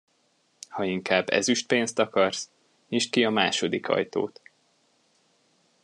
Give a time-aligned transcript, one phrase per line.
[0.69, 2.49] Ha inkább ezüstpénzt akarsz,
[2.89, 4.41] nyisd ki a második ajtót.